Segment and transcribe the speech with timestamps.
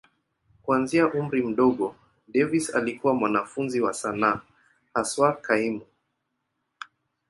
[0.63, 1.95] Kuanzia umri mdogo,
[2.27, 4.41] Davis alikuwa mwanafunzi wa sanaa,
[4.93, 5.81] haswa kaimu.